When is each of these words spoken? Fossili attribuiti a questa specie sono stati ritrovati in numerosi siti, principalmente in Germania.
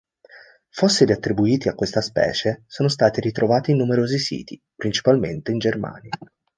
Fossili 0.69 1.11
attribuiti 1.11 1.67
a 1.69 1.75
questa 1.75 2.01
specie 2.01 2.63
sono 2.65 2.89
stati 2.89 3.21
ritrovati 3.21 3.69
in 3.69 3.77
numerosi 3.77 4.17
siti, 4.17 4.59
principalmente 4.75 5.51
in 5.51 5.59
Germania. 5.59 6.09